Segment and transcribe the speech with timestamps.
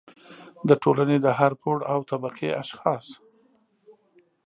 [0.67, 3.05] د ټولنې د هر پوړ او طبقې اشخاص